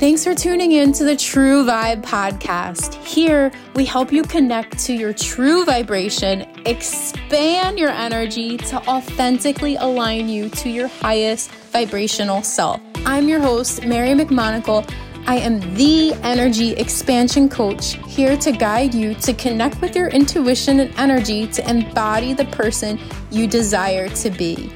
[0.00, 2.94] Thanks for tuning in to the True Vibe podcast.
[3.04, 10.26] Here, we help you connect to your true vibration, expand your energy to authentically align
[10.26, 12.80] you to your highest vibrational self.
[13.04, 14.90] I'm your host, Mary McMonagle.
[15.26, 20.80] I am the energy expansion coach here to guide you to connect with your intuition
[20.80, 22.98] and energy to embody the person
[23.30, 24.72] you desire to be.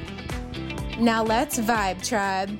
[0.99, 2.55] Now let's vibe, tribe.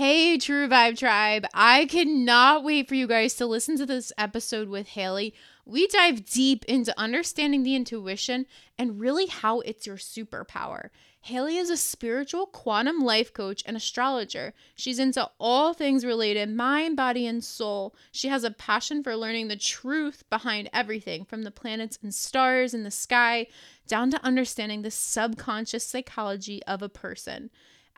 [0.00, 1.46] Hey, True Vibe Tribe.
[1.52, 5.34] I cannot wait for you guys to listen to this episode with Haley.
[5.66, 8.46] We dive deep into understanding the intuition
[8.78, 10.88] and really how it's your superpower.
[11.20, 14.54] Haley is a spiritual quantum life coach and astrologer.
[14.74, 17.94] She's into all things related mind, body, and soul.
[18.10, 22.72] She has a passion for learning the truth behind everything from the planets and stars
[22.72, 23.48] in the sky
[23.86, 27.50] down to understanding the subconscious psychology of a person.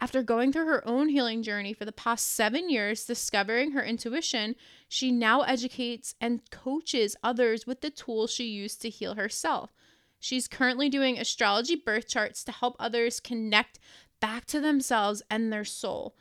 [0.02, 4.56] After going through her own healing journey for the past seven years, discovering her intuition,
[4.88, 9.72] she now educates and coaches others with the tools she used to heal herself.
[10.18, 13.78] She's currently doing astrology birth charts to help others connect
[14.18, 16.16] back to themselves and their soul.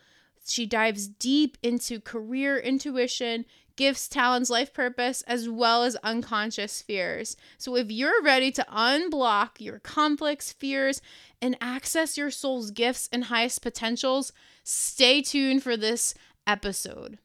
[0.45, 7.37] She dives deep into career intuition, gifts, talents, life purpose, as well as unconscious fears.
[7.57, 11.01] So, if you're ready to unblock your complex fears
[11.41, 16.13] and access your soul's gifts and highest potentials, stay tuned for this
[16.45, 17.17] episode.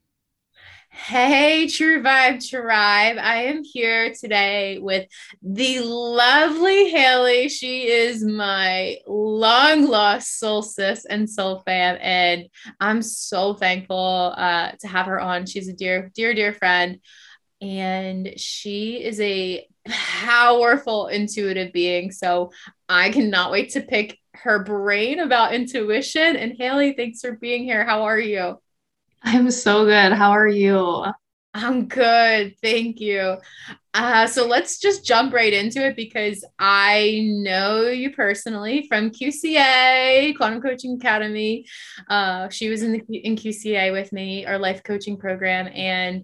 [0.98, 3.19] Hey, True Vibe Tribe.
[3.20, 5.06] I am here today with
[5.42, 7.50] the lovely Haley.
[7.50, 11.98] She is my long lost soul sis and soul fam.
[12.00, 12.47] And
[12.80, 15.44] I'm so thankful uh, to have her on.
[15.44, 16.98] She's a dear, dear, dear friend.
[17.60, 22.10] And she is a powerful intuitive being.
[22.10, 22.53] So
[22.88, 26.36] I cannot wait to pick her brain about intuition.
[26.36, 27.84] And Haley, thanks for being here.
[27.84, 28.58] How are you?
[29.27, 30.12] I'm so good.
[30.12, 31.05] How are you?
[31.52, 32.55] I'm good.
[32.62, 33.38] Thank you.
[33.92, 40.36] Uh, so let's just jump right into it because I know you personally from QCA,
[40.36, 41.66] Quantum Coaching Academy.
[42.09, 46.20] Uh, she was in the in QCA with me, our life coaching program, and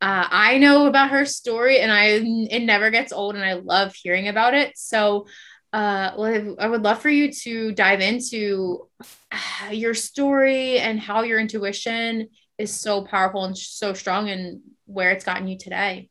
[0.00, 2.20] uh, I know about her story, and I
[2.54, 4.78] it never gets old, and I love hearing about it.
[4.78, 5.26] So
[5.72, 6.12] uh,
[6.60, 8.88] I would love for you to dive into
[9.32, 12.28] uh, your story and how your intuition
[12.58, 16.10] is so powerful and so strong and where it's gotten you today.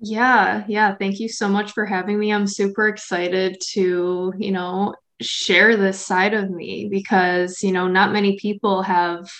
[0.00, 0.94] Yeah, yeah.
[0.96, 2.32] Thank you so much for having me.
[2.32, 8.12] I'm super excited to, you know, share this side of me because, you know, not
[8.12, 9.30] many people have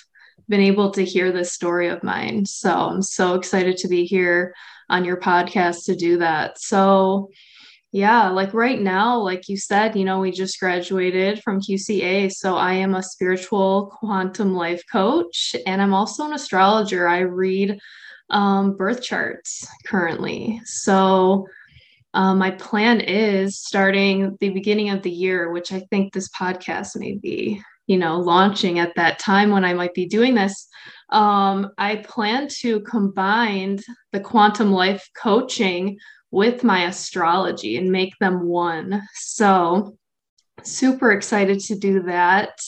[0.49, 2.47] been able to hear this story of mine.
[2.47, 4.55] So I'm so excited to be here
[4.89, 6.59] on your podcast to do that.
[6.61, 7.31] So,
[7.95, 12.33] yeah, like right now, like you said, you know, we just graduated from QCA.
[12.33, 17.07] So I am a spiritual quantum life coach and I'm also an astrologer.
[17.07, 17.79] I read
[18.31, 20.61] um, birth charts currently.
[20.65, 21.47] So
[22.15, 26.97] um, my plan is starting the beginning of the year, which I think this podcast
[26.97, 30.67] may be, you know, launching at that time when I might be doing this.
[31.11, 33.79] Um, I plan to combine
[34.11, 35.97] the quantum life coaching
[36.35, 39.07] with my astrology and make them one.
[39.15, 39.97] So,
[40.65, 42.59] super excited to do that.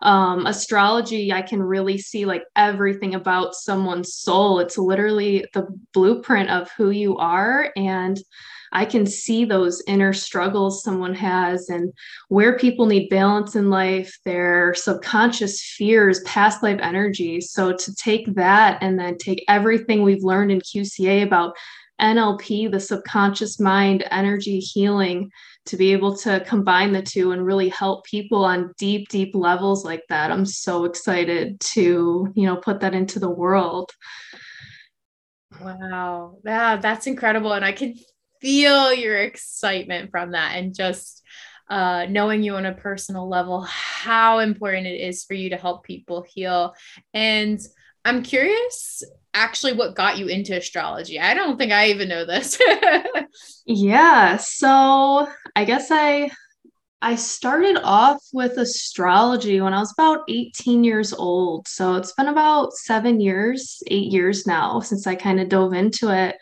[0.00, 4.60] Um, astrology, I can really see like everything about someone's soul.
[4.60, 7.70] It's literally the blueprint of who you are.
[7.76, 8.18] And
[8.72, 11.92] I can see those inner struggles someone has and
[12.28, 17.42] where people need balance in life, their subconscious fears, past life energy.
[17.42, 21.54] So to take that and then take everything we've learned in QCA about
[22.00, 25.30] NLP, the subconscious mind energy healing,
[25.66, 29.84] to be able to combine the two and really help people on deep, deep levels
[29.84, 30.32] like that.
[30.32, 33.90] I'm so excited to, you know, put that into the world.
[35.60, 36.38] Wow.
[36.44, 37.52] Yeah, that's incredible.
[37.52, 37.94] And I can
[38.40, 41.22] feel your excitement from that and just
[41.70, 45.84] uh, knowing you on a personal level, how important it is for you to help
[45.84, 46.74] people heal.
[47.14, 47.60] And
[48.04, 49.02] I'm curious
[49.34, 51.18] actually what got you into astrology.
[51.18, 52.58] I don't think I even know this.
[53.66, 56.30] yeah, so I guess I
[57.04, 61.66] I started off with astrology when I was about 18 years old.
[61.66, 66.10] So it's been about 7 years, 8 years now since I kind of dove into
[66.10, 66.36] it.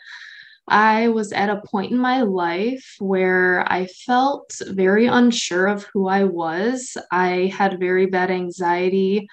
[0.67, 6.07] I was at a point in my life where I felt very unsure of who
[6.07, 6.95] I was.
[7.11, 9.27] I had very bad anxiety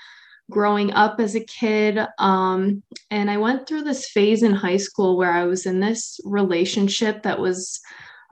[0.50, 1.98] growing up as a kid.
[2.18, 6.20] Um, and I went through this phase in high school where I was in this
[6.24, 7.80] relationship that was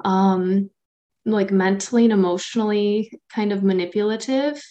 [0.05, 0.71] um,
[1.25, 4.63] like mentally and emotionally kind of manipulative.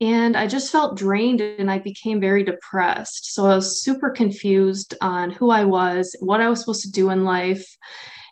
[0.00, 3.34] and I just felt drained and I became very depressed.
[3.34, 7.10] So I was super confused on who I was, what I was supposed to do
[7.10, 7.66] in life.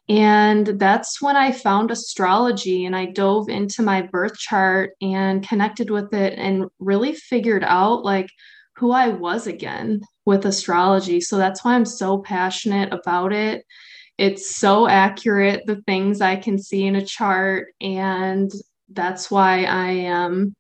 [0.08, 5.90] And that's when I found astrology and I dove into my birth chart and connected
[5.90, 8.30] with it and really figured out like
[8.76, 11.20] who I was again with astrology.
[11.20, 13.64] So that's why I'm so passionate about it.
[14.16, 17.68] It's so accurate, the things I can see in a chart.
[17.80, 18.50] And
[18.88, 20.54] that's why I am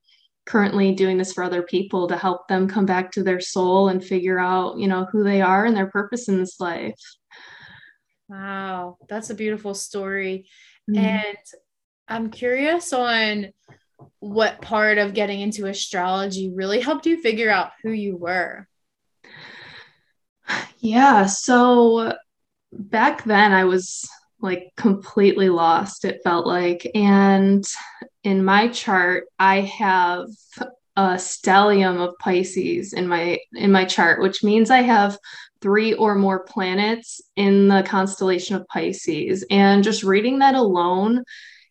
[0.46, 4.04] currently doing this for other people to help them come back to their soul and
[4.04, 7.00] figure out, you know, who they are and their purpose in this life.
[8.28, 10.48] Wow, that's a beautiful story.
[10.90, 11.04] Mm-hmm.
[11.04, 11.36] And
[12.06, 13.52] I'm curious on
[14.20, 18.68] what part of getting into astrology really helped you figure out who you were.
[20.78, 22.14] Yeah, so
[22.72, 24.08] back then I was
[24.40, 26.88] like completely lost, it felt like.
[26.94, 27.64] And
[28.22, 30.28] in my chart, I have
[30.98, 35.16] a stellium of Pisces in my in my chart, which means I have
[35.60, 39.46] three or more planets in the constellation of Pisces.
[39.48, 41.22] And just reading that alone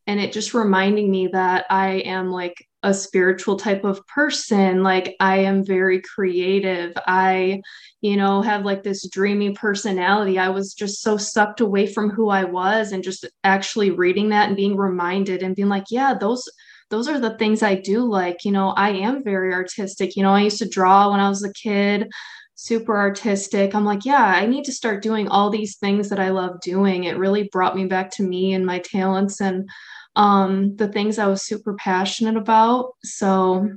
[0.07, 5.15] and it just reminding me that I am like a spiritual type of person like
[5.19, 7.59] i am very creative i
[8.01, 12.29] you know have like this dreamy personality i was just so sucked away from who
[12.29, 16.47] i was and just actually reading that and being reminded and being like yeah those
[16.89, 20.31] those are the things i do like you know i am very artistic you know
[20.31, 22.09] i used to draw when i was a kid
[22.55, 26.29] super artistic i'm like yeah i need to start doing all these things that i
[26.29, 29.69] love doing it really brought me back to me and my talents and
[30.17, 32.95] um, the things I was super passionate about.
[33.03, 33.69] So,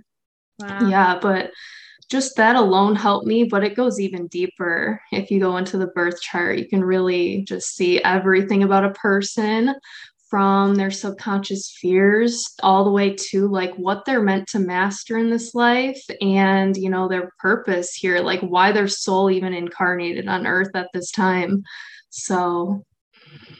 [0.58, 0.88] wow.
[0.88, 1.52] yeah, but
[2.10, 5.00] just that alone helped me, but it goes even deeper.
[5.12, 8.90] If you go into the birth chart, you can really just see everything about a
[8.90, 9.74] person
[10.30, 15.28] from their subconscious fears all the way to like what they're meant to master in
[15.28, 20.46] this life and you know their purpose here like why their soul even incarnated on
[20.46, 21.62] earth at this time
[22.10, 22.84] so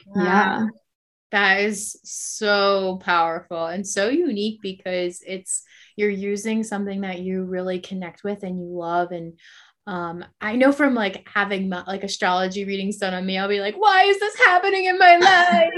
[0.07, 0.23] wow.
[0.23, 0.65] yeah
[1.31, 5.63] that is so powerful and so unique because it's
[5.95, 9.33] you're using something that you really connect with and you love and
[9.87, 13.75] um i know from like having like astrology readings done on me i'll be like
[13.75, 15.73] why is this happening in my life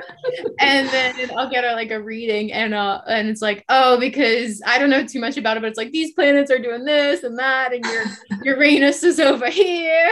[0.59, 4.61] and then i'll get a, like a reading and uh and it's like oh because
[4.67, 7.23] i don't know too much about it but it's like these planets are doing this
[7.23, 8.03] and that and your
[8.43, 10.11] uranus is over here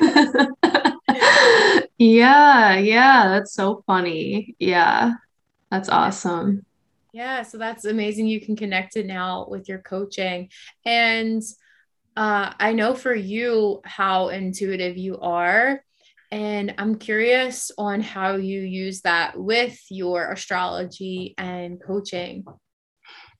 [1.98, 4.54] yeah, yeah, that's so funny.
[4.58, 5.12] Yeah,
[5.70, 6.64] that's awesome.
[7.12, 8.26] Yeah, so that's amazing.
[8.26, 10.48] You can connect it now with your coaching.
[10.84, 11.42] And
[12.16, 15.82] uh, I know for you how intuitive you are.
[16.32, 22.44] And I'm curious on how you use that with your astrology and coaching.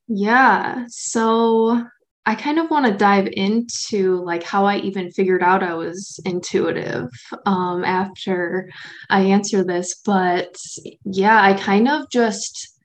[0.09, 0.87] Yeah.
[0.89, 1.85] So
[2.27, 6.19] I kind of want to dive into like how I even figured out I was
[6.25, 7.09] intuitive
[7.47, 8.69] um, after
[9.09, 10.01] I answer this.
[10.05, 10.57] But
[11.05, 12.77] yeah, I kind of just,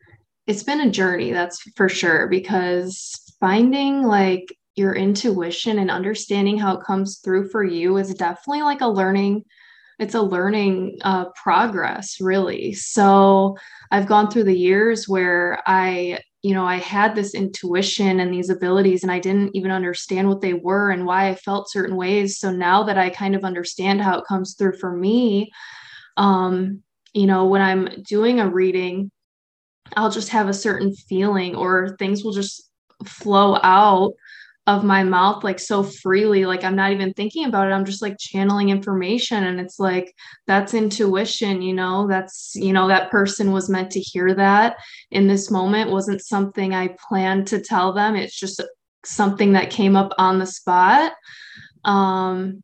[0.45, 6.77] it's been a journey, that's for sure, because finding like your intuition and understanding how
[6.77, 9.43] it comes through for you is definitely like a learning
[9.97, 13.55] it's a learning uh, progress really so
[13.91, 18.51] i've gone through the years where i you know, I had this intuition and these
[18.51, 22.37] abilities, and I didn't even understand what they were and why I felt certain ways.
[22.37, 25.49] So now that I kind of understand how it comes through for me,
[26.17, 26.83] um,
[27.15, 29.09] you know, when I'm doing a reading,
[29.97, 32.69] I'll just have a certain feeling or things will just
[33.03, 34.13] flow out
[34.67, 37.71] of my mouth like so freely like i'm not even thinking about it.
[37.71, 40.13] I'm just like channeling information and it's like
[40.47, 42.07] that's intuition you know?
[42.07, 44.77] That's you know that person was meant to hear that
[45.11, 45.91] in this moment.
[45.91, 48.15] Wasn't something i planned to tell them.
[48.15, 48.61] It's just
[49.05, 51.13] something that came up on the spot.
[51.83, 52.63] Um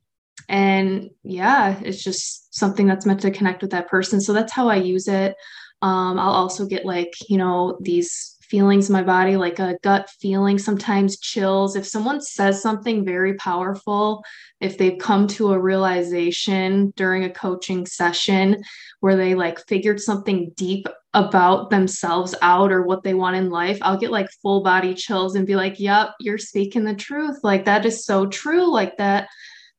[0.49, 4.19] and yeah it's just something that's meant to connect with that person.
[4.19, 5.35] So that's how i use it.
[5.83, 10.09] Um, I'll also get like, you know, these feelings in my body, like a gut
[10.19, 11.77] feeling, sometimes chills.
[11.77, 14.23] If someone says something very powerful,
[14.59, 18.61] if they've come to a realization during a coaching session
[18.99, 23.79] where they like figured something deep about themselves out or what they want in life,
[23.81, 27.39] I'll get like full body chills and be like, yep, you're speaking the truth.
[27.43, 28.69] Like that is so true.
[28.69, 29.29] Like that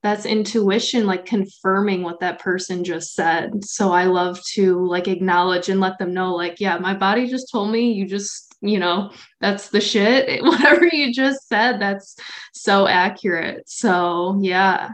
[0.02, 5.68] that's intuition like confirming what that person just said so i love to like acknowledge
[5.68, 9.10] and let them know like yeah my body just told me you just you know,
[9.40, 10.42] that's the shit.
[10.42, 12.16] Whatever you just said, that's
[12.54, 13.68] so accurate.
[13.68, 14.90] So, yeah.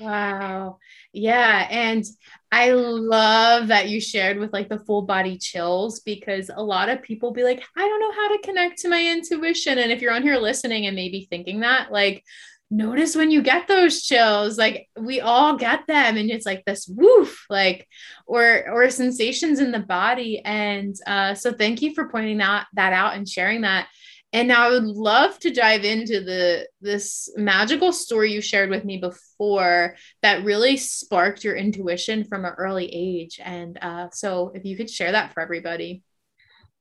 [0.00, 0.78] Wow.
[1.12, 1.68] Yeah.
[1.70, 2.04] And
[2.50, 7.02] I love that you shared with like the full body chills because a lot of
[7.02, 9.78] people be like, I don't know how to connect to my intuition.
[9.78, 12.24] And if you're on here listening and maybe thinking that, like,
[12.70, 16.86] notice when you get those chills like we all get them and it's like this
[16.86, 17.88] woof like
[18.26, 22.92] or or sensations in the body and uh so thank you for pointing that that
[22.92, 23.88] out and sharing that
[24.32, 28.84] and now I would love to dive into the this magical story you shared with
[28.84, 33.40] me before that really sparked your intuition from an early age.
[33.42, 36.02] And uh, so, if you could share that for everybody.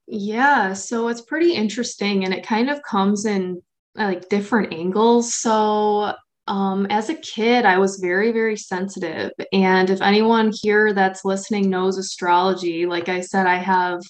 [0.05, 3.61] Yeah, so it's pretty interesting, and it kind of comes in
[4.05, 5.33] like different angles.
[5.33, 6.13] So,
[6.47, 9.31] um, as a kid, I was very, very sensitive.
[9.53, 14.01] And if anyone here that's listening knows astrology, like I said, I have,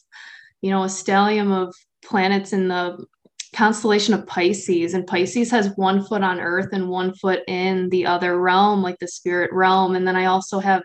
[0.62, 3.04] you know, a stellium of planets in the
[3.54, 8.06] constellation of Pisces, and Pisces has one foot on earth and one foot in the
[8.06, 9.96] other realm, like the spirit realm.
[9.96, 10.84] And then I also have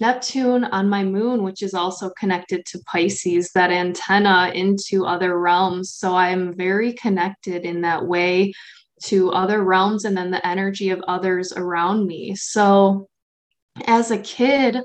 [0.00, 5.94] Neptune on my moon, which is also connected to Pisces, that antenna into other realms.
[5.94, 8.52] So I'm very connected in that way
[9.04, 12.34] to other realms and then the energy of others around me.
[12.34, 13.08] So
[13.86, 14.78] as a kid,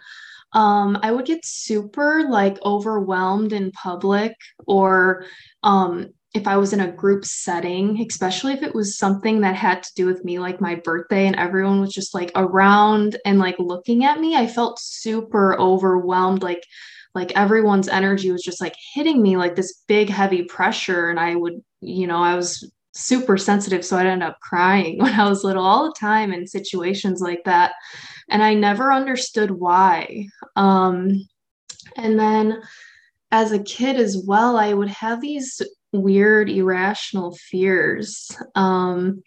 [0.54, 4.34] um, I would get super like overwhelmed in public
[4.68, 5.26] or
[5.64, 9.84] um, if I was in a group setting, especially if it was something that had
[9.84, 13.60] to do with me, like my birthday, and everyone was just like around and like
[13.60, 16.42] looking at me, I felt super overwhelmed.
[16.42, 16.66] Like,
[17.14, 21.10] like everyone's energy was just like hitting me like this big, heavy pressure.
[21.10, 23.84] And I would, you know, I was super sensitive.
[23.84, 27.44] So I'd end up crying when I was little all the time in situations like
[27.44, 27.74] that.
[28.30, 30.28] And I never understood why.
[30.56, 31.28] Um,
[31.98, 32.62] and then
[33.32, 35.62] as a kid as well, I would have these
[35.94, 38.36] weird, irrational fears.
[38.56, 39.24] Um,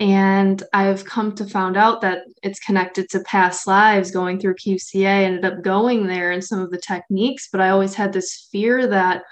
[0.00, 5.06] and I've come to found out that it's connected to past lives going through QCA.
[5.06, 8.48] I ended up going there and some of the techniques, but I always had this
[8.50, 9.22] fear that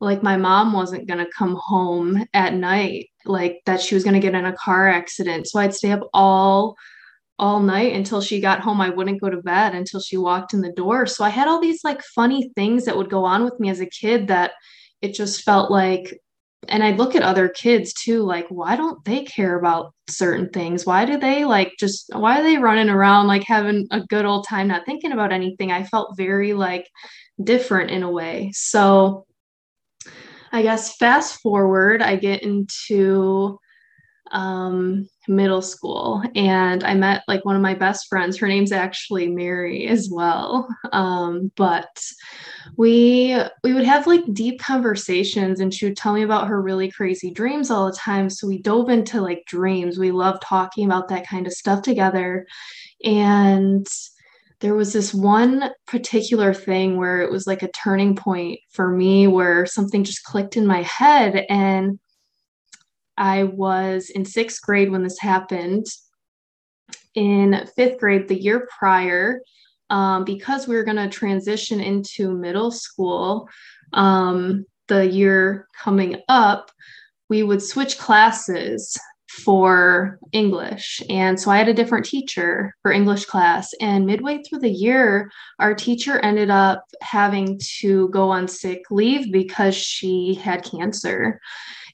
[0.00, 4.14] like my mom wasn't going to come home at night, like that she was going
[4.14, 5.46] to get in a car accident.
[5.46, 6.76] So I'd stay up all
[7.40, 8.80] all night until she got home.
[8.80, 11.06] I wouldn't go to bed until she walked in the door.
[11.06, 13.80] So I had all these like funny things that would go on with me as
[13.80, 14.52] a kid that
[15.02, 16.18] it just felt like
[16.66, 20.84] and I look at other kids too, like, why don't they care about certain things?
[20.84, 24.46] Why do they like just, why are they running around like having a good old
[24.46, 25.70] time, not thinking about anything?
[25.70, 26.88] I felt very like
[27.42, 28.50] different in a way.
[28.54, 29.24] So
[30.50, 33.58] I guess fast forward, I get into
[34.32, 38.38] um, middle school and I met like one of my best friends.
[38.38, 40.68] Her name's actually Mary as well.
[40.92, 42.00] Um, but
[42.76, 46.90] we we would have like deep conversations and she would tell me about her really
[46.90, 48.30] crazy dreams all the time.
[48.30, 49.98] So we dove into like dreams.
[49.98, 52.46] We loved talking about that kind of stuff together.
[53.04, 53.86] And
[54.60, 59.26] there was this one particular thing where it was like a turning point for me
[59.28, 61.98] where something just clicked in my head and
[63.18, 65.86] I was in sixth grade when this happened.
[67.14, 69.40] In fifth grade, the year prior,
[69.90, 73.48] um, because we were going to transition into middle school,
[73.92, 76.70] um, the year coming up,
[77.28, 78.96] we would switch classes
[79.44, 81.02] for English.
[81.10, 83.72] And so I had a different teacher for English class.
[83.80, 89.30] And midway through the year, our teacher ended up having to go on sick leave
[89.32, 91.40] because she had cancer.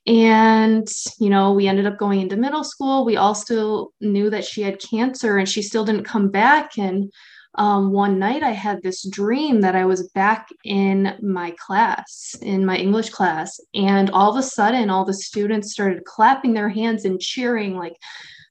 [0.07, 0.87] And,
[1.19, 3.05] you know, we ended up going into middle school.
[3.05, 6.77] We all still knew that she had cancer and she still didn't come back.
[6.77, 7.11] And
[7.57, 12.67] um, one night I had this dream that I was back in my class, in
[12.67, 13.59] my English class.
[13.75, 17.97] And all of a sudden, all the students started clapping their hands and cheering like,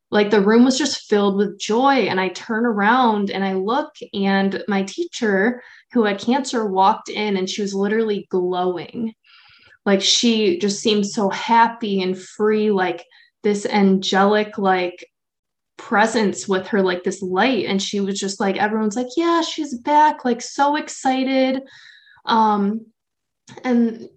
[0.10, 3.92] like the room was just filled with joy and i turn around and i look
[4.14, 9.14] and my teacher who had cancer walked in and she was literally glowing
[9.86, 13.06] like she just seemed so happy and free like
[13.44, 15.06] this angelic like
[15.78, 17.66] presence with her like this light.
[17.66, 21.62] And she was just like everyone's like yeah she's back like so excited.
[22.26, 22.86] Um
[23.64, 24.08] and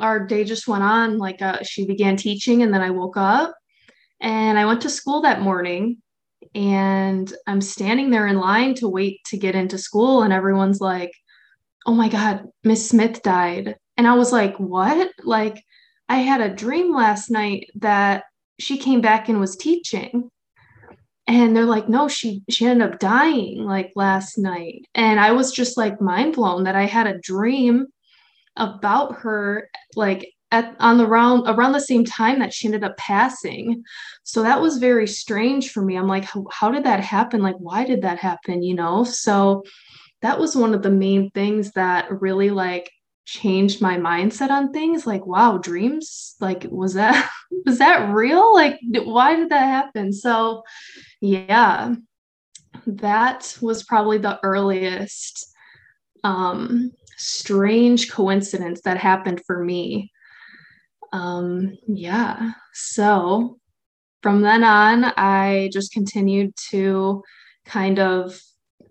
[0.00, 3.54] our day just went on like uh, she began teaching and then i woke up.
[4.20, 5.98] And i went to school that morning
[6.54, 11.12] and i'm standing there in line to wait to get into school and everyone's like
[11.86, 15.10] oh my god miss smith died and I was like, what?
[15.22, 15.62] Like,
[16.08, 18.24] I had a dream last night that
[18.58, 20.30] she came back and was teaching.
[21.28, 24.84] And they're like, no, she she ended up dying like last night.
[24.94, 27.86] And I was just like mind blown that I had a dream
[28.56, 32.96] about her like at on the round around the same time that she ended up
[32.96, 33.82] passing.
[34.22, 35.96] So that was very strange for me.
[35.96, 37.42] I'm like, how, how did that happen?
[37.42, 38.62] Like, why did that happen?
[38.62, 39.02] You know?
[39.02, 39.64] So
[40.22, 42.90] that was one of the main things that really like
[43.26, 47.28] changed my mindset on things like wow dreams like was that
[47.66, 48.54] was that real?
[48.54, 50.12] Like why did that happen?
[50.12, 50.62] So
[51.20, 51.94] yeah
[52.86, 55.52] that was probably the earliest
[56.24, 60.12] um strange coincidence that happened for me.
[61.12, 63.58] Um yeah so
[64.22, 67.22] from then on i just continued to
[67.64, 68.40] kind of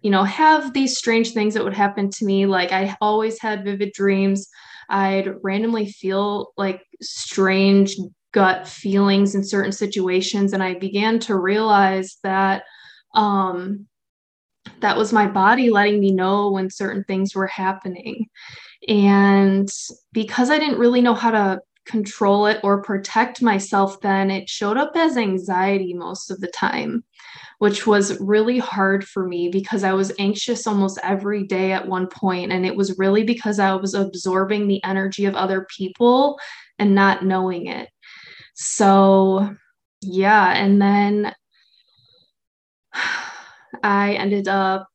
[0.06, 2.46] you know, have these strange things that would happen to me.
[2.46, 4.48] Like I always had vivid dreams.
[4.88, 7.96] I'd randomly feel like strange
[8.32, 10.54] gut feelings in certain situations.
[10.54, 12.66] And I began to realize that
[13.16, 13.88] um,
[14.82, 18.28] that was my body letting me know when certain things were happening.
[18.88, 19.68] And
[20.12, 24.78] because I didn't really know how to control it or protect myself, then it showed
[24.78, 27.04] up as anxiety most of the time
[27.60, 32.08] which was really hard for me because I was anxious almost every day at one
[32.08, 36.40] point, And it was really because I was absorbing the energy of other people
[36.80, 37.90] and not knowing it.
[38.56, 39.56] So,
[40.02, 40.54] yeah.
[40.54, 41.34] And then
[43.84, 44.88] I ended up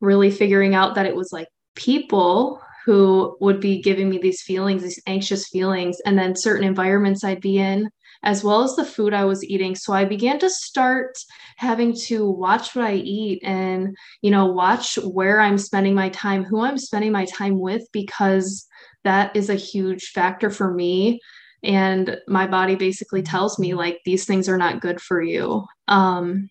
[0.00, 4.82] really figuring out that it was like people who would be giving me these feelings,
[4.82, 7.88] these anxious feelings, and then certain environments I'd be in
[8.24, 9.74] as well as the food I was eating.
[9.74, 11.16] So I began to start
[11.56, 16.42] having to watch what I eat and, you know, watch where I'm spending my time,
[16.42, 18.66] who I'm spending my time with, because
[19.04, 21.20] that is a huge factor for me.
[21.62, 25.64] And my body basically tells me, like, these things are not good for you.
[25.88, 26.50] Um,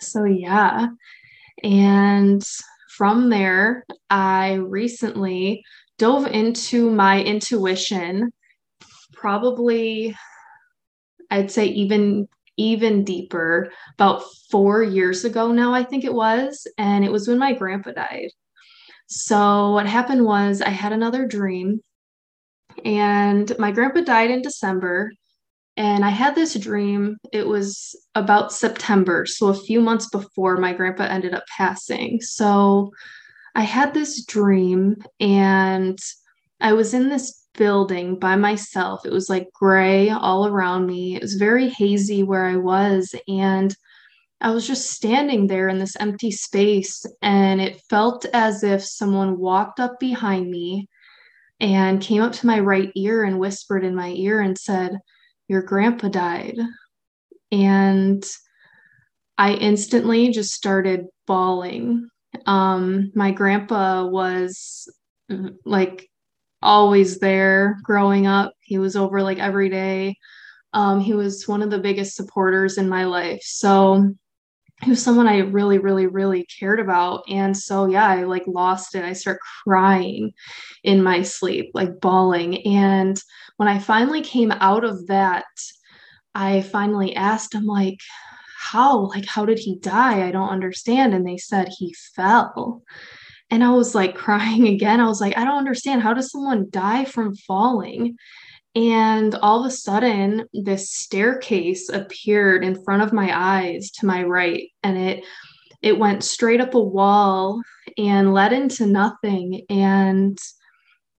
[0.00, 0.88] so, yeah.
[1.62, 2.44] And
[2.96, 5.64] from there, I recently
[5.98, 8.32] dove into my intuition
[9.12, 10.16] probably
[11.30, 17.04] I'd say even even deeper about 4 years ago now I think it was and
[17.04, 18.30] it was when my grandpa died.
[19.06, 21.80] So what happened was I had another dream
[22.84, 25.12] and my grandpa died in December
[25.76, 27.16] and I had this dream.
[27.32, 32.20] It was about September, so a few months before my grandpa ended up passing.
[32.20, 32.90] So
[33.54, 35.98] I had this dream and
[36.60, 39.04] I was in this building by myself.
[39.04, 41.16] It was like gray all around me.
[41.16, 43.14] It was very hazy where I was.
[43.28, 43.74] And
[44.40, 47.04] I was just standing there in this empty space.
[47.22, 50.88] And it felt as if someone walked up behind me
[51.60, 54.98] and came up to my right ear and whispered in my ear and said,
[55.48, 56.56] Your grandpa died.
[57.52, 58.24] And
[59.36, 62.08] I instantly just started bawling.
[62.46, 64.88] Um, my grandpa was
[65.64, 66.10] like
[66.62, 68.52] always there growing up.
[68.60, 70.16] He was over like every day.
[70.72, 73.40] Um, he was one of the biggest supporters in my life.
[73.42, 74.14] So
[74.82, 77.24] he was someone I really, really, really cared about.
[77.28, 79.04] And so, yeah, I like lost it.
[79.04, 80.32] I start crying
[80.84, 82.66] in my sleep, like bawling.
[82.66, 83.20] And
[83.56, 85.44] when I finally came out of that,
[86.34, 87.98] I finally asked him, like,
[88.58, 89.08] how?
[89.08, 90.26] Like, how did he die?
[90.26, 91.12] I don't understand.
[91.12, 92.82] And they said he fell.
[93.50, 95.00] And I was like crying again.
[95.00, 96.02] I was like, I don't understand.
[96.02, 98.16] How does someone die from falling?
[98.76, 104.22] And all of a sudden, this staircase appeared in front of my eyes to my
[104.22, 104.68] right.
[104.82, 105.24] And it
[105.82, 107.62] it went straight up a wall
[107.96, 109.64] and led into nothing.
[109.70, 110.38] And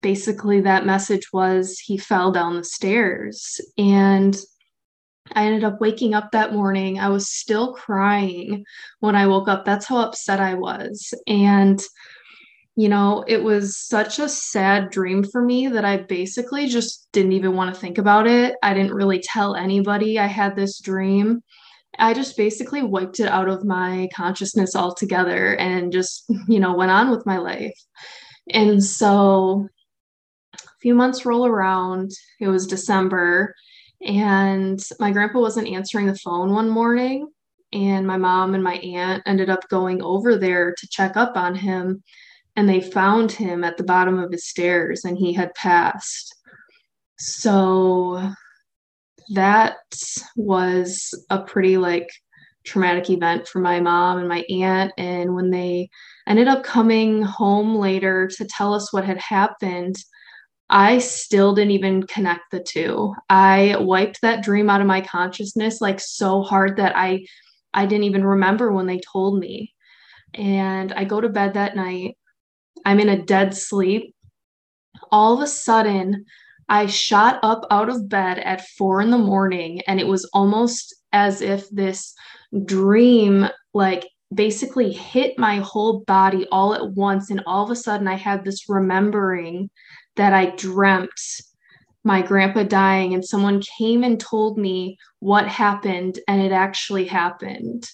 [0.01, 3.59] basically that message was he fell down the stairs.
[3.77, 4.37] And
[5.33, 6.99] I ended up waking up that morning.
[6.99, 8.65] I was still crying
[8.99, 9.65] when I woke up.
[9.65, 11.13] That's how upset I was.
[11.27, 11.81] And
[12.75, 17.33] you know, it was such a sad dream for me that I basically just didn't
[17.33, 18.55] even want to think about it.
[18.63, 21.43] I didn't really tell anybody I had this dream.
[21.99, 26.91] I just basically wiped it out of my consciousness altogether and just, you know, went
[26.91, 27.77] on with my life.
[28.49, 29.67] And so
[30.55, 33.53] a few months roll around, it was December,
[34.01, 37.29] and my grandpa wasn't answering the phone one morning.
[37.73, 41.55] And my mom and my aunt ended up going over there to check up on
[41.55, 42.03] him
[42.55, 46.35] and they found him at the bottom of his stairs and he had passed.
[47.17, 48.31] So
[49.33, 49.77] that
[50.35, 52.09] was a pretty like
[52.65, 54.93] traumatic event for my mom and my aunt.
[54.97, 55.89] And when they
[56.27, 59.95] ended up coming home later to tell us what had happened,
[60.69, 63.13] I still didn't even connect the two.
[63.29, 67.25] I wiped that dream out of my consciousness like so hard that I
[67.73, 69.73] I didn't even remember when they told me.
[70.33, 72.17] And I go to bed that night
[72.85, 74.15] I'm in a dead sleep.
[75.11, 76.25] All of a sudden,
[76.69, 80.95] I shot up out of bed at four in the morning, and it was almost
[81.11, 82.13] as if this
[82.65, 87.29] dream like basically hit my whole body all at once.
[87.29, 89.69] And all of a sudden, I had this remembering
[90.15, 91.11] that I dreamt
[92.03, 97.87] my grandpa dying, and someone came and told me what happened, and it actually happened.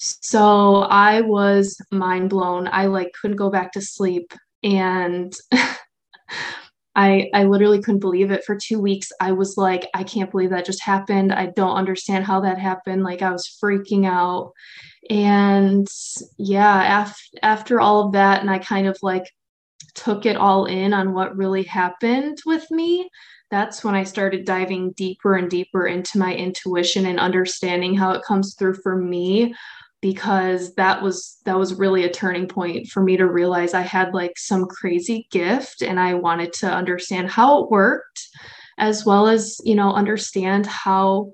[0.00, 2.68] So I was mind blown.
[2.72, 4.32] I like couldn't go back to sleep
[4.62, 5.32] and
[6.96, 9.10] I I literally couldn't believe it for 2 weeks.
[9.20, 11.32] I was like I can't believe that just happened.
[11.32, 13.04] I don't understand how that happened.
[13.04, 14.52] Like I was freaking out.
[15.10, 15.86] And
[16.38, 19.24] yeah, af- after all of that and I kind of like
[19.94, 23.08] took it all in on what really happened with me,
[23.50, 28.22] that's when I started diving deeper and deeper into my intuition and understanding how it
[28.24, 29.54] comes through for me
[30.00, 34.14] because that was that was really a turning point for me to realize I had
[34.14, 38.28] like some crazy gift and I wanted to understand how it worked
[38.78, 41.32] as well as you know understand how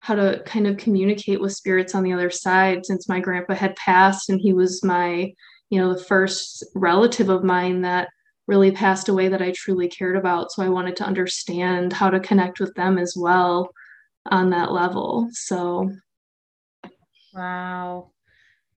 [0.00, 3.74] how to kind of communicate with spirits on the other side since my grandpa had
[3.76, 5.32] passed and he was my
[5.70, 8.08] you know the first relative of mine that
[8.46, 10.52] really passed away that I truly cared about.
[10.52, 13.70] So I wanted to understand how to connect with them as well
[14.30, 15.28] on that level.
[15.32, 15.90] So
[17.34, 18.12] Wow.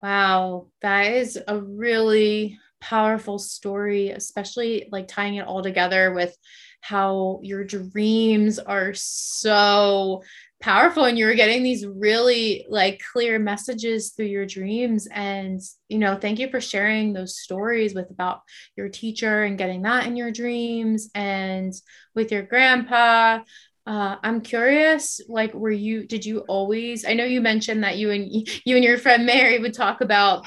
[0.04, 0.68] Wow.
[0.82, 6.36] That is a really powerful story, especially like tying it all together with
[6.82, 10.24] how your dreams are so
[10.62, 15.98] powerful and you were getting these really like clear messages through your dreams and you
[16.00, 18.42] know thank you for sharing those stories with about
[18.78, 21.74] your teacher and getting that in your dreams and
[22.16, 23.40] with your grandpa
[23.86, 28.12] uh, I'm curious, like, were you, did you always, I know you mentioned that you
[28.12, 28.26] and
[28.66, 30.46] you and your friend Mary would talk about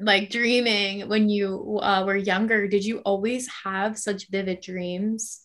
[0.00, 2.68] like dreaming when you uh, were younger.
[2.68, 5.42] Did you always have such vivid dreams?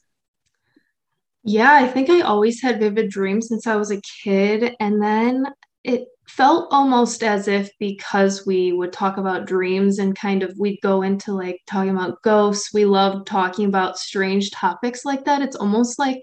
[1.43, 4.75] Yeah, I think I always had vivid dreams since I was a kid.
[4.79, 5.45] And then
[5.83, 10.79] it felt almost as if because we would talk about dreams and kind of we'd
[10.81, 15.41] go into like talking about ghosts, we loved talking about strange topics like that.
[15.41, 16.21] It's almost like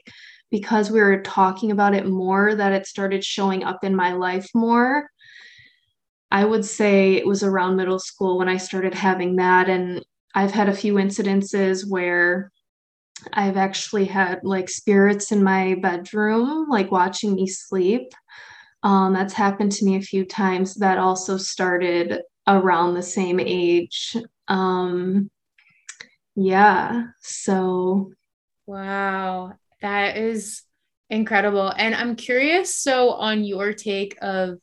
[0.51, 4.49] because we were talking about it more that it started showing up in my life
[4.55, 5.09] more.
[6.31, 9.69] I would say it was around middle school when I started having that.
[9.69, 12.53] And I've had a few incidences where
[13.33, 18.13] I've actually had like spirits in my bedroom, like watching me sleep.
[18.83, 20.77] Um, that's happened to me a few times.
[20.77, 24.17] That also started around the same age.
[24.49, 25.31] Um,
[26.35, 27.09] yeah.
[27.21, 28.13] So.
[28.67, 29.55] Wow.
[29.83, 30.62] That is
[31.09, 31.73] incredible.
[31.77, 34.59] And I'm curious so on your take of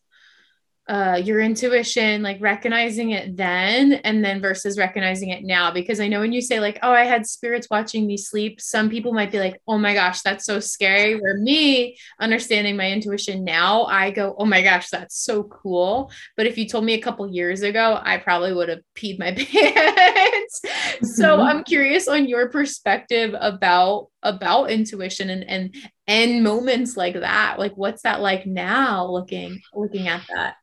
[0.88, 5.70] uh, your intuition, like recognizing it then and then versus recognizing it now.
[5.70, 8.90] Because I know when you say, like, oh, I had spirits watching me sleep, some
[8.90, 11.20] people might be like, oh my gosh, that's so scary.
[11.20, 16.10] Where me understanding my intuition now, I go, oh my gosh, that's so cool.
[16.38, 19.32] But if you told me a couple years ago, I probably would have peed my
[19.38, 20.62] pants.
[21.02, 21.48] So mm-hmm.
[21.48, 25.76] I'm curious on your perspective about about intuition and and
[26.08, 30.56] and moments like that like what's that like now looking looking at that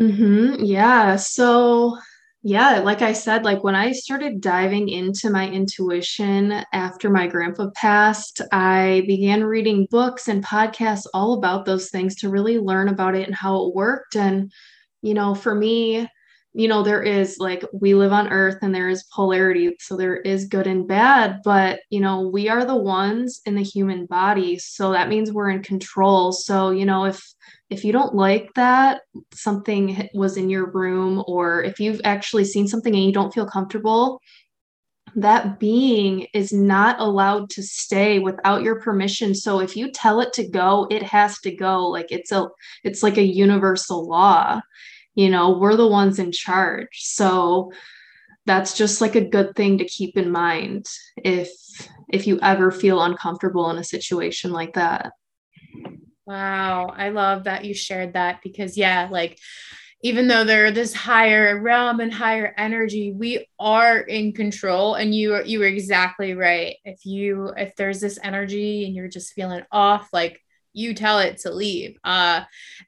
[0.00, 0.64] Mm-hmm.
[0.64, 1.16] Yeah.
[1.16, 1.98] So,
[2.42, 7.70] yeah, like I said, like when I started diving into my intuition after my grandpa
[7.74, 13.14] passed, I began reading books and podcasts all about those things to really learn about
[13.14, 14.16] it and how it worked.
[14.16, 14.50] And,
[15.02, 16.08] you know, for me,
[16.54, 19.74] you know, there is like we live on earth and there is polarity.
[19.80, 23.62] So there is good and bad, but, you know, we are the ones in the
[23.62, 24.58] human body.
[24.58, 26.30] So that means we're in control.
[26.32, 27.22] So, you know, if,
[27.70, 29.00] if you don't like that
[29.32, 33.46] something was in your room or if you've actually seen something and you don't feel
[33.46, 34.20] comfortable
[35.16, 40.32] that being is not allowed to stay without your permission so if you tell it
[40.32, 42.46] to go it has to go like it's a
[42.84, 44.60] it's like a universal law
[45.14, 47.72] you know we're the ones in charge so
[48.44, 51.50] that's just like a good thing to keep in mind if
[52.08, 55.12] if you ever feel uncomfortable in a situation like that
[56.24, 59.38] Wow, I love that you shared that because yeah, like
[60.02, 64.94] even though they're this higher realm and higher energy, we are in control.
[64.94, 66.76] And you are you were exactly right.
[66.84, 70.40] If you if there's this energy and you're just feeling off, like
[70.72, 71.96] you tell it to leave.
[72.04, 72.42] Uh,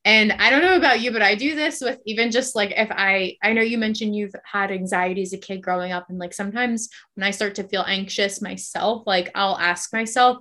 [0.04, 2.88] and I don't know about you, but I do this with even just like if
[2.90, 6.34] I I know you mentioned you've had anxiety as a kid growing up, and like
[6.34, 10.38] sometimes when I start to feel anxious myself, like I'll ask myself,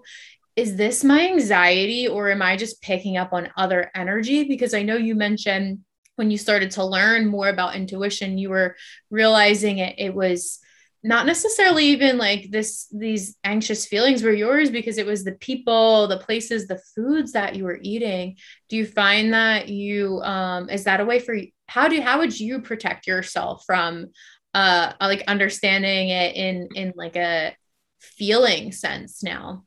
[0.56, 4.44] is this my anxiety or am I just picking up on other energy?
[4.44, 5.80] Because I know you mentioned
[6.16, 8.76] when you started to learn more about intuition, you were
[9.10, 10.60] realizing it, it was
[11.04, 16.08] not necessarily even like this these anxious feelings were yours because it was the people
[16.08, 18.38] the places the foods that you were eating
[18.70, 22.20] do you find that you um is that a way for you how do how
[22.20, 24.08] would you protect yourself from
[24.54, 27.56] uh like understanding it in in like a
[28.00, 29.64] feeling sense now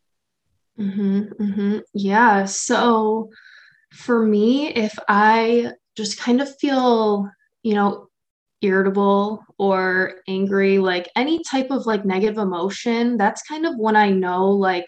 [0.78, 1.78] mm-hmm, mm-hmm.
[1.92, 3.30] yeah so
[3.92, 7.30] for me if i just kind of feel
[7.62, 8.08] you know
[8.62, 14.10] irritable or angry like any type of like negative emotion that's kind of when i
[14.10, 14.86] know like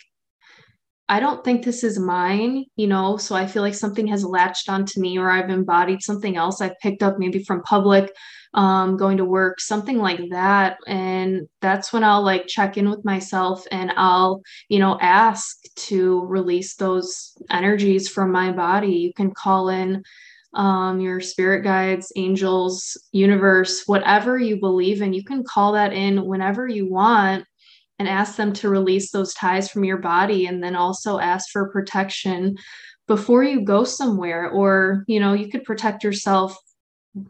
[1.11, 4.69] I don't think this is mine, you know, so I feel like something has latched
[4.69, 8.15] onto me or I've embodied something else I've picked up maybe from public,
[8.53, 10.77] um, going to work, something like that.
[10.87, 16.27] And that's when I'll like check in with myself and I'll, you know, ask to
[16.27, 18.93] release those energies from my body.
[18.93, 20.03] You can call in
[20.59, 26.27] um, your spirit guides, angels, universe, whatever you believe in, you can call that in
[26.27, 27.45] whenever you want
[28.01, 31.71] and ask them to release those ties from your body and then also ask for
[31.71, 32.57] protection
[33.07, 34.51] before you go somewhere.
[34.51, 36.57] Or you know you could protect yourself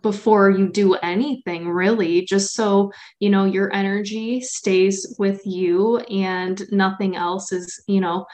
[0.02, 6.62] before you do anything really just so you know your energy stays with you and
[6.72, 8.26] nothing else is you know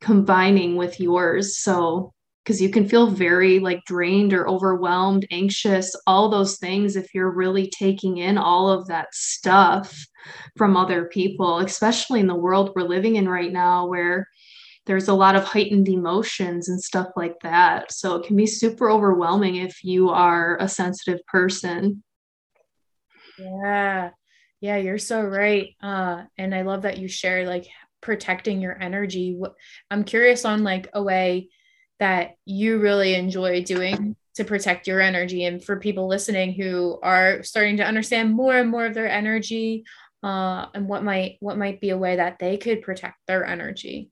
[0.00, 1.58] combining with yours.
[1.58, 2.12] So
[2.46, 7.32] because you can feel very like drained or overwhelmed, anxious, all those things if you're
[7.32, 10.06] really taking in all of that stuff
[10.56, 14.28] from other people, especially in the world we're living in right now where
[14.84, 17.90] there's a lot of heightened emotions and stuff like that.
[17.90, 22.04] So it can be super overwhelming if you are a sensitive person.
[23.36, 24.10] Yeah.
[24.60, 25.74] Yeah, you're so right.
[25.82, 27.66] Uh and I love that you share like
[28.00, 29.36] protecting your energy.
[29.90, 31.48] I'm curious on like a way
[31.98, 35.44] that you really enjoy doing to protect your energy.
[35.44, 39.84] And for people listening who are starting to understand more and more of their energy
[40.22, 44.10] uh, and what might what might be a way that they could protect their energy.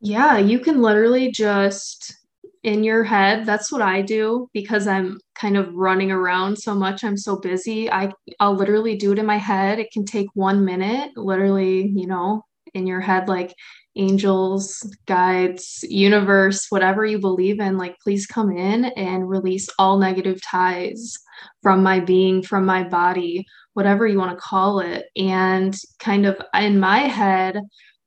[0.00, 2.14] Yeah you can literally just
[2.62, 7.04] in your head that's what i do because i'm kind of running around so much
[7.04, 7.90] i'm so busy.
[7.90, 9.78] I i'll literally do it in my head.
[9.78, 12.42] It can take one minute literally you know
[12.74, 13.54] in your head like
[13.96, 20.40] angels, guides, universe, whatever you believe in, like please come in and release all negative
[20.42, 21.16] ties
[21.62, 25.06] from my being, from my body, whatever you want to call it.
[25.16, 27.60] And kind of in my head,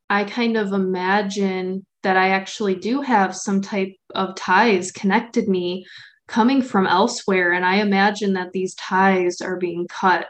[0.08, 5.84] I kind of imagine that I actually do have some type of ties connected me
[6.26, 7.52] coming from elsewhere.
[7.52, 10.28] And I imagine that these ties are being cut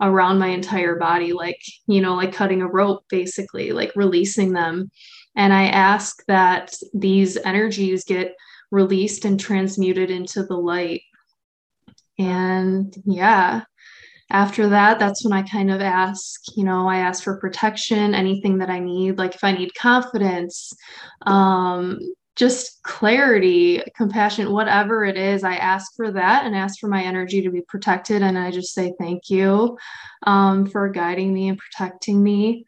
[0.00, 4.90] around my entire body, like, you know, like cutting a rope, basically, like releasing them.
[5.36, 8.34] And I ask that these energies get
[8.70, 11.02] released and transmuted into the light.
[12.18, 13.62] And yeah,
[14.30, 18.58] after that, that's when I kind of ask, you know, I ask for protection, anything
[18.58, 20.72] that I need, like if I need confidence,
[21.26, 21.98] um,
[22.36, 27.42] just clarity, compassion, whatever it is, I ask for that and ask for my energy
[27.42, 28.22] to be protected.
[28.22, 29.78] And I just say thank you
[30.26, 32.64] um, for guiding me and protecting me.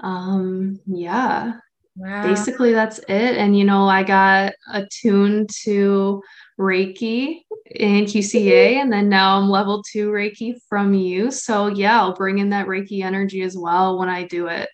[0.00, 1.54] Um, yeah,
[1.96, 2.22] wow.
[2.22, 3.36] basically that's it.
[3.36, 6.22] And, you know, I got attuned to
[6.58, 11.30] Reiki in QCA, and then now I'm level two Reiki from you.
[11.30, 14.68] So, yeah, I'll bring in that Reiki energy as well when I do it.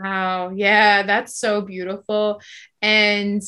[0.00, 0.50] Wow.
[0.54, 2.40] Yeah, that's so beautiful.
[2.82, 3.42] And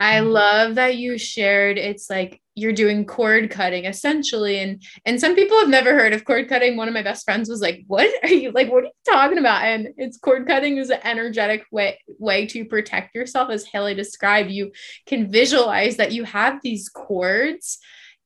[0.00, 0.30] I mm-hmm.
[0.30, 5.58] love that you shared it's like you're doing cord cutting essentially and and some people
[5.58, 8.28] have never heard of cord cutting one of my best friends was like what are
[8.28, 11.98] you like what are you talking about and it's cord cutting is an energetic way
[12.18, 14.72] way to protect yourself as Haley described you
[15.06, 17.78] can visualize that you have these cords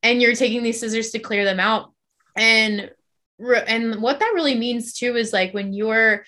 [0.03, 1.93] and you're taking these scissors to clear them out
[2.37, 2.91] and
[3.67, 6.25] and what that really means too is like when you're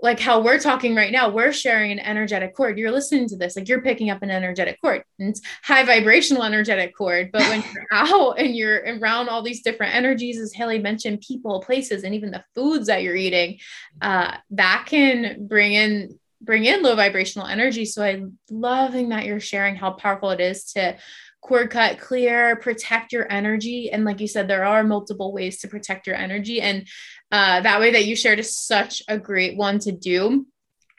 [0.00, 2.78] like how we're talking right now, we're sharing an energetic cord.
[2.78, 5.02] You're listening to this, like you're picking up an energetic cord.
[5.18, 7.30] And it's high vibrational energetic cord.
[7.32, 11.60] But when you're out and you're around all these different energies, as Haley mentioned, people,
[11.60, 13.58] places, and even the foods that you're eating,
[14.00, 17.84] uh, that can bring in bring in low vibrational energy.
[17.84, 20.96] So I'm loving that you're sharing how powerful it is to
[21.48, 23.90] cord cut clear protect your energy.
[23.90, 26.60] And like you said there are multiple ways to protect your energy.
[26.60, 26.86] And
[27.32, 30.46] uh, that way that you shared is such a great one to do.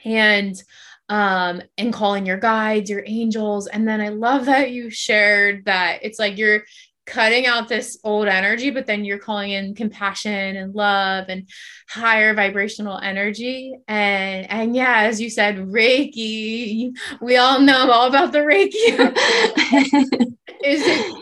[0.03, 0.61] And
[1.09, 3.65] um and calling your guides your angels.
[3.65, 6.61] And then i love that you shared that it's like you're
[7.09, 11.49] cutting out this old energy, but then you're calling in compassion and love and
[11.89, 13.73] higher vibrational energy.
[13.87, 20.25] And and yeah, as you said, Reiki, we all know all about the Reiki.
[20.63, 21.13] is a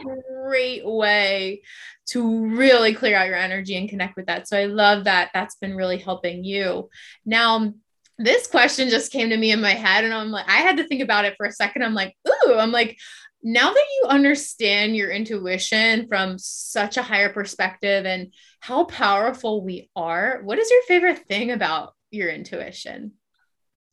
[0.43, 1.61] great way
[2.07, 4.47] to really clear out your energy and connect with that.
[4.47, 6.89] So I love that that's been really helping you.
[7.25, 7.73] Now,
[8.17, 10.87] this question just came to me in my head and I'm like I had to
[10.87, 11.83] think about it for a second.
[11.83, 12.97] I'm like, "Ooh, I'm like
[13.43, 19.89] now that you understand your intuition from such a higher perspective and how powerful we
[19.95, 23.13] are, what is your favorite thing about your intuition?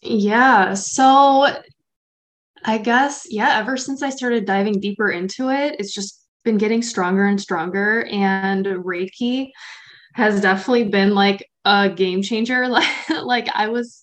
[0.01, 0.75] Yeah.
[0.75, 1.55] So
[2.65, 6.83] I guess, yeah, ever since I started diving deeper into it, it's just been getting
[6.83, 8.05] stronger and stronger.
[8.11, 9.51] And Reiki
[10.15, 12.69] has definitely been like a game changer.
[12.69, 12.89] Like,
[13.23, 14.03] like I was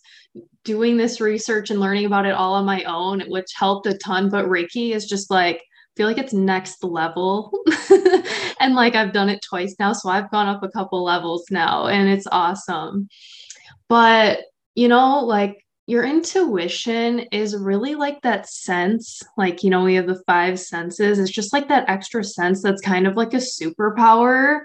[0.63, 4.29] doing this research and learning about it all on my own, which helped a ton.
[4.29, 5.61] But Reiki is just like,
[5.97, 7.51] feel like it's next level.
[8.59, 9.93] and like I've done it twice now.
[9.93, 13.07] So I've gone up a couple levels now and it's awesome.
[13.89, 14.41] But,
[14.75, 15.57] you know, like
[15.91, 21.19] your intuition is really like that sense like you know we have the five senses.
[21.19, 24.61] It's just like that extra sense that's kind of like a superpower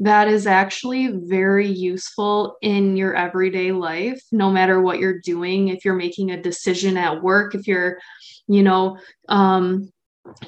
[0.00, 5.68] that is actually very useful in your everyday life no matter what you're doing.
[5.68, 7.98] If you're making a decision at work if you're
[8.48, 8.96] you know
[9.28, 9.92] um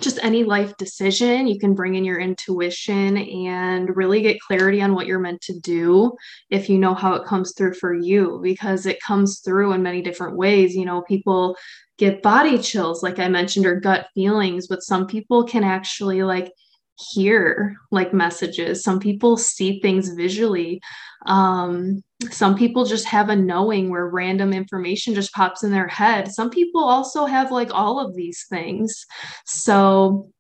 [0.01, 4.95] just any life decision, you can bring in your intuition and really get clarity on
[4.95, 6.13] what you're meant to do
[6.51, 10.01] if you know how it comes through for you, because it comes through in many
[10.01, 10.77] different ways.
[10.77, 11.57] You know, people
[11.99, 16.53] get body chills, like I mentioned, or gut feelings, but some people can actually like
[16.97, 18.83] hear like messages.
[18.83, 20.81] Some people see things visually.
[21.27, 26.31] Um, some people just have a knowing where random information just pops in their head.
[26.33, 29.05] Some people also have like all of these things.
[29.47, 30.31] So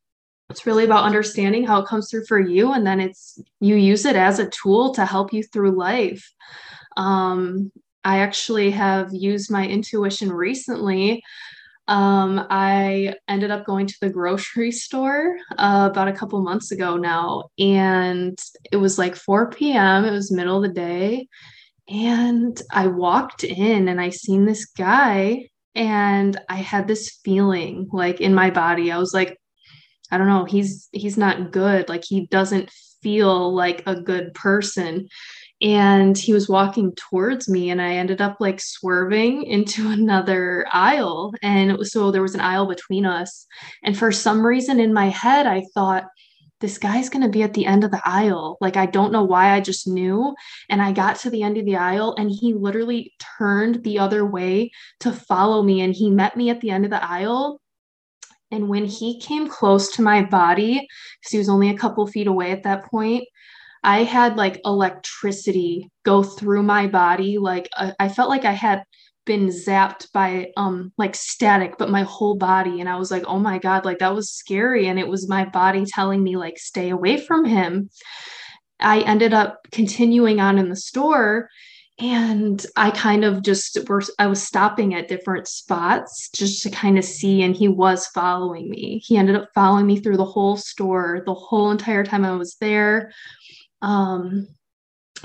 [0.50, 2.72] it's really about understanding how it comes through for you.
[2.72, 6.24] And then it's you use it as a tool to help you through life.
[6.96, 7.72] Um,
[8.04, 11.22] I actually have used my intuition recently
[11.87, 16.97] um, I ended up going to the grocery store uh, about a couple months ago
[16.97, 18.38] now, and
[18.73, 20.05] it was like 4 p.m.
[20.05, 21.29] It was middle of the day,
[21.88, 28.20] and I walked in and I seen this guy, and I had this feeling like
[28.20, 28.90] in my body.
[28.90, 29.38] I was like,
[30.11, 31.88] I don't know, he's he's not good.
[31.88, 32.70] Like he doesn't
[33.03, 35.09] feel like a good person
[35.64, 41.33] and he was walking towards me and i ended up like swerving into another aisle
[41.42, 43.46] and it was so there was an aisle between us.
[43.83, 46.05] And for some reason in my head i thought
[46.61, 48.57] this guy's going to be at the end of the aisle.
[48.61, 50.35] Like i don't know why i just knew.
[50.68, 54.24] And i got to the end of the aisle and he literally turned the other
[54.24, 57.61] way to follow me and he met me at the end of the aisle.
[58.50, 60.87] And when he came close to my body
[61.20, 63.24] because he was only a couple feet away at that point
[63.85, 67.38] I had like electricity go through my body.
[67.38, 68.83] Like uh, I felt like I had
[69.27, 73.38] been zapped by um like static but my whole body and I was like oh
[73.38, 76.90] my god like that was scary and it was my body telling me like stay
[76.90, 77.90] away from him.
[78.81, 81.49] I ended up continuing on in the store
[82.01, 86.99] and I kind of just were I was stopping at different spots just to kind
[86.99, 89.01] of see and he was following me.
[89.05, 92.57] He ended up following me through the whole store the whole entire time I was
[92.61, 93.12] there
[93.85, 94.49] um,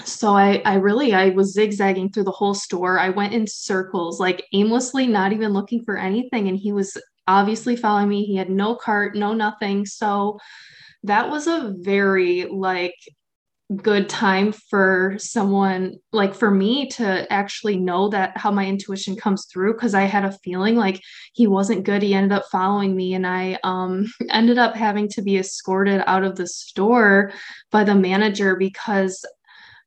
[0.04, 3.00] so I, I really I was zigzagging through the whole store.
[3.00, 6.48] I went in circles, like aimlessly, not even looking for anything.
[6.50, 8.26] And he was obviously following me.
[8.26, 9.86] He had no cart, no nothing.
[9.86, 10.40] So
[11.04, 12.96] that was a very like
[13.76, 19.46] good time for someone like for me to actually know that how my intuition comes
[19.46, 21.00] through because I had a feeling like
[21.34, 22.02] he wasn't good.
[22.02, 26.24] He ended up following me and I um ended up having to be escorted out
[26.24, 27.32] of the store
[27.72, 29.24] by the manager because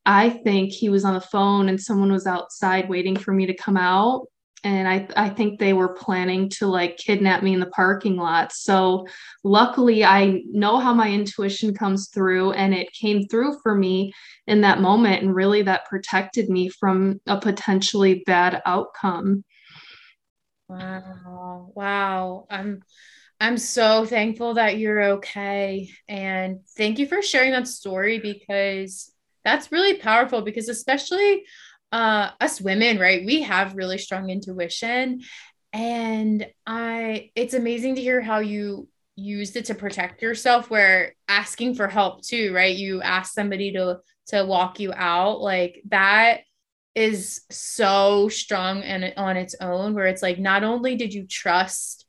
[0.05, 3.53] I think he was on the phone and someone was outside waiting for me to
[3.53, 4.27] come out
[4.63, 8.53] and I, I think they were planning to like kidnap me in the parking lot.
[8.53, 9.05] So
[9.43, 14.13] luckily I know how my intuition comes through and it came through for me
[14.47, 19.43] in that moment and really that protected me from a potentially bad outcome.
[20.69, 21.71] Wow.
[21.75, 22.47] Wow.
[22.49, 22.81] I'm
[23.39, 29.11] I'm so thankful that you're okay and thank you for sharing that story because
[29.43, 31.43] that's really powerful because especially
[31.93, 33.23] uh, us women, right?
[33.23, 35.21] We have really strong intuition.
[35.71, 41.75] And I, it's amazing to hear how you used it to protect yourself where asking
[41.75, 46.39] for help too right you ask somebody to to walk you out like that
[46.95, 52.07] is so strong and on its own where it's like not only did you trust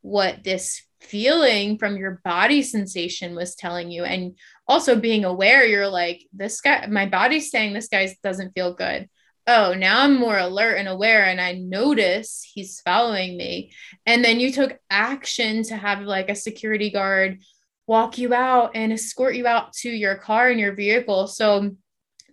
[0.00, 4.34] what this feeling from your body sensation was telling you and
[4.66, 9.06] also being aware you're like this guy my body's saying this guy doesn't feel good
[9.46, 13.72] oh, now I'm more alert and aware and I notice he's following me.
[14.04, 17.40] And then you took action to have like a security guard
[17.86, 21.28] walk you out and escort you out to your car and your vehicle.
[21.28, 21.76] So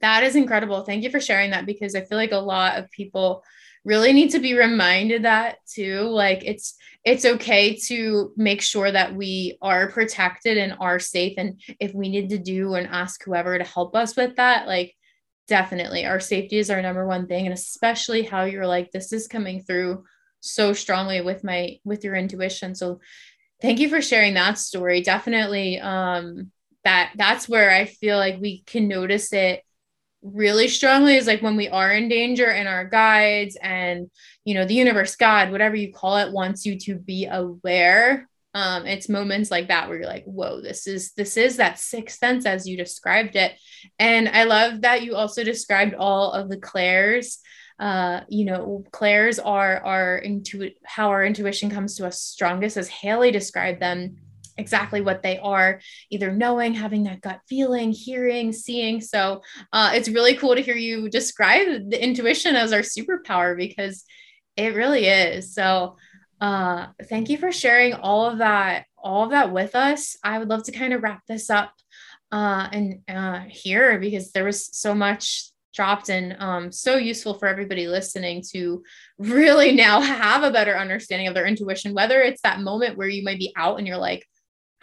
[0.01, 0.83] that is incredible.
[0.83, 3.43] Thank you for sharing that because I feel like a lot of people
[3.85, 6.01] really need to be reminded that too.
[6.01, 11.33] Like it's it's okay to make sure that we are protected and are safe.
[11.37, 14.95] And if we need to do and ask whoever to help us with that, like
[15.47, 17.45] definitely our safety is our number one thing.
[17.45, 20.03] And especially how you're like, this is coming through
[20.39, 22.75] so strongly with my with your intuition.
[22.75, 22.99] So
[23.61, 25.01] thank you for sharing that story.
[25.01, 26.51] Definitely um
[26.83, 29.63] that that's where I feel like we can notice it
[30.21, 34.09] really strongly is like when we are in danger and our guides and
[34.45, 38.85] you know the universe god whatever you call it wants you to be aware um
[38.85, 42.45] it's moments like that where you're like whoa this is this is that sixth sense
[42.45, 43.53] as you described it.
[43.99, 47.39] And i love that you also described all of the clairs.
[47.79, 52.87] Uh you know clairs are are into how our intuition comes to us strongest as
[52.87, 54.17] haley described them
[54.57, 59.01] exactly what they are either knowing having that gut feeling hearing seeing.
[59.01, 59.41] So
[59.71, 64.05] uh, it's really cool to hear you describe the intuition as our superpower because
[64.55, 65.53] it really is.
[65.53, 65.97] So
[66.43, 70.49] uh, thank you for sharing all of that all of that with us i would
[70.49, 71.73] love to kind of wrap this up
[72.31, 77.47] uh, and uh, here because there was so much dropped and um, so useful for
[77.47, 78.83] everybody listening to
[79.17, 83.23] really now have a better understanding of their intuition whether it's that moment where you
[83.23, 84.25] might be out and you're like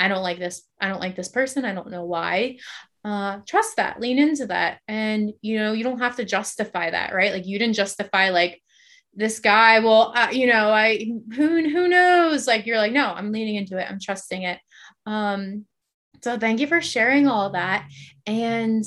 [0.00, 0.62] I don't like this.
[0.80, 1.66] I don't like this person.
[1.66, 2.56] I don't know why.
[3.04, 4.80] Uh, trust that, lean into that.
[4.88, 7.32] And, you know, you don't have to justify that, right?
[7.32, 8.62] Like you didn't justify like
[9.14, 12.46] this guy, well, uh, you know, I, who, who knows?
[12.46, 13.86] Like you're like, no, I'm leaning into it.
[13.90, 14.58] I'm trusting it.
[15.06, 15.66] Um,
[16.22, 17.88] so thank you for sharing all that.
[18.26, 18.84] And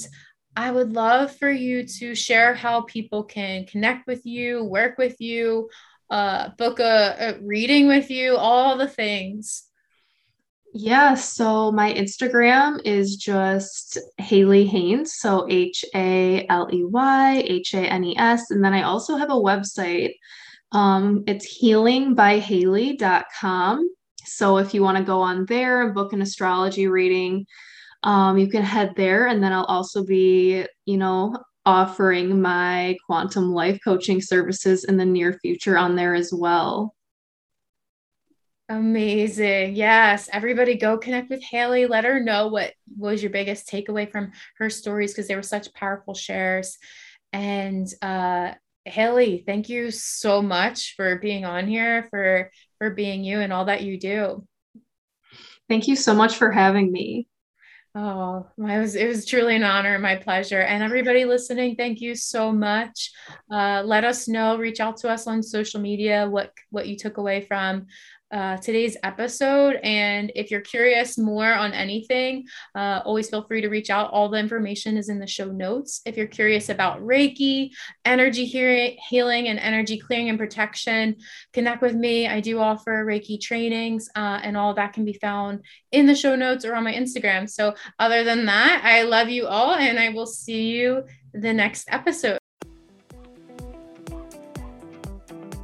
[0.56, 5.20] I would love for you to share how people can connect with you, work with
[5.20, 5.70] you,
[6.10, 9.64] uh, book a, a reading with you, all the things.
[10.76, 17.76] Yeah, so my Instagram is just Haley Hanes, so H A L E Y H
[17.76, 18.50] A N E S.
[18.50, 20.16] And then I also have a website.
[20.72, 23.90] Um, it's healingbyhaley.com.
[24.26, 27.46] So if you want to go on there and book an astrology reading,
[28.02, 29.28] um, you can head there.
[29.28, 35.06] And then I'll also be, you know, offering my quantum life coaching services in the
[35.06, 36.96] near future on there as well.
[38.70, 39.76] Amazing.
[39.76, 40.30] Yes.
[40.32, 41.86] Everybody go connect with Haley.
[41.86, 45.74] Let her know what was your biggest takeaway from her stories because they were such
[45.74, 46.78] powerful shares.
[47.34, 48.54] And uh
[48.86, 53.66] Haley, thank you so much for being on here, for for being you and all
[53.66, 54.46] that you do.
[55.70, 57.28] Thank you so much for having me.
[57.96, 60.60] Oh, it was it was truly an honor, my pleasure.
[60.60, 63.12] And everybody listening, thank you so much.
[63.52, 67.18] Uh, let us know, reach out to us on social media what what you took
[67.18, 67.86] away from
[68.34, 69.76] uh, today's episode.
[69.84, 74.10] And if you're curious more on anything, uh, always feel free to reach out.
[74.10, 76.02] All the information is in the show notes.
[76.06, 77.70] If you're curious about Reiki,
[78.04, 81.18] energy healing, and energy clearing and protection,
[81.54, 82.28] connect with me.
[82.28, 86.36] I do offer Reiki trainings, uh, and all that can be found in the show
[86.36, 87.48] notes or on my Instagram.
[87.48, 91.04] So, other than that, I love you all, and I will see you
[91.34, 92.43] the next episode.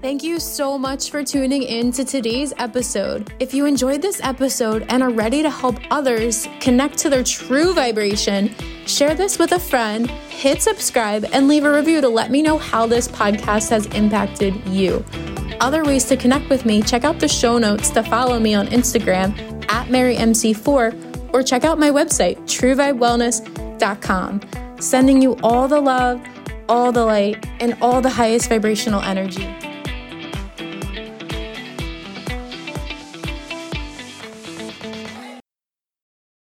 [0.01, 3.33] Thank you so much for tuning in to today's episode.
[3.41, 7.73] If you enjoyed this episode and are ready to help others connect to their true
[7.73, 12.41] vibration, share this with a friend, hit subscribe, and leave a review to let me
[12.41, 15.03] know how this podcast has impacted you.
[15.59, 18.67] Other ways to connect with me, check out the show notes to follow me on
[18.67, 19.37] Instagram
[19.69, 24.41] at MaryMC4 or check out my website, truevibewellness.com.
[24.79, 26.25] Sending you all the love,
[26.69, 29.68] all the light, and all the highest vibrational energy.